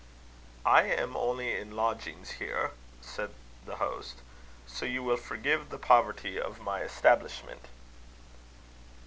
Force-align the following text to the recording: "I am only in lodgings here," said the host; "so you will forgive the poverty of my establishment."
"I 0.65 0.85
am 0.85 1.15
only 1.15 1.53
in 1.55 1.75
lodgings 1.75 2.31
here," 2.41 2.71
said 3.03 3.35
the 3.67 3.75
host; 3.75 4.23
"so 4.65 4.83
you 4.83 5.03
will 5.03 5.15
forgive 5.15 5.69
the 5.69 5.77
poverty 5.77 6.39
of 6.41 6.59
my 6.59 6.81
establishment." 6.81 7.67